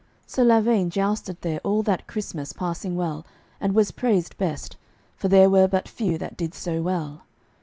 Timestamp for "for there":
5.15-5.47